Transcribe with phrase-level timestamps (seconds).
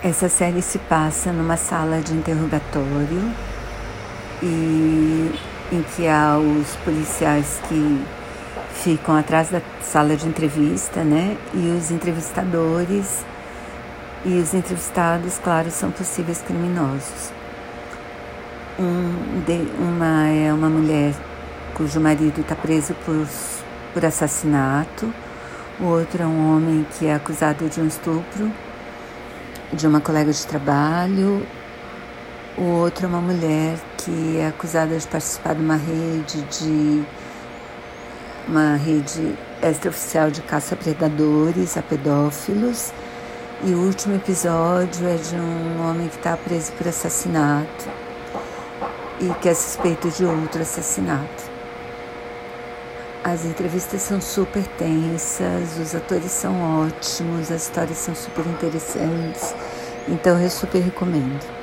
[0.00, 3.34] Essa série se passa numa sala de interrogatório
[4.40, 5.34] e
[5.72, 8.04] em que há os policiais que
[8.74, 11.36] ficam atrás da sala de entrevista, né?
[11.52, 13.24] E os entrevistadores
[14.24, 17.32] e os entrevistados, claro, são possíveis criminosos.
[18.78, 21.12] Um de, uma é uma mulher
[21.74, 23.26] cujo marido está preso por,
[23.92, 25.12] por assassinato,
[25.80, 28.48] o outro é um homem que é acusado de um estupro
[29.72, 31.46] de uma colega de trabalho,
[32.56, 37.04] o outro é uma mulher que é acusada de participar de uma rede de
[38.48, 42.92] uma rede extraoficial de caça a predadores, a pedófilos.
[43.64, 47.88] E o último episódio é de um homem que está preso por assassinato
[49.20, 51.57] e que é suspeito de outro assassinato.
[53.28, 59.54] As entrevistas são super tensas, os atores são ótimos, as histórias são super interessantes,
[60.08, 61.57] então eu super recomendo.